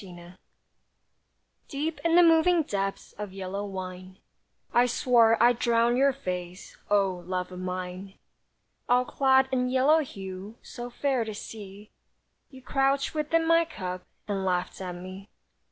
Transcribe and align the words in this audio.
LOVE 0.03 0.33
Deep 1.67 1.99
in 2.03 2.15
the 2.15 2.23
moving 2.23 2.63
depths 2.63 3.13
Of 3.19 3.33
yellow 3.33 3.63
wine, 3.63 4.17
I 4.73 4.87
swore 4.87 5.37
I'd 5.39 5.59
drown 5.59 5.95
your 5.95 6.11
face, 6.11 6.75
O 6.89 7.23
love 7.27 7.51
of 7.51 7.59
mine; 7.59 8.15
All 8.89 9.05
clad 9.05 9.47
in 9.51 9.69
yellow 9.69 9.99
hue, 9.99 10.57
So 10.63 10.89
fair 10.89 11.23
to 11.23 11.35
see, 11.35 11.91
You 12.49 12.63
crouched 12.63 13.13
within 13.13 13.45
my 13.45 13.63
cup 13.63 14.03
And 14.27 14.43
laughed 14.43 14.81
at 14.81 14.95
me. 14.95 15.29